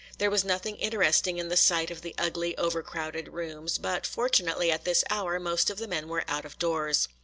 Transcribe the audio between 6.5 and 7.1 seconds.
doors.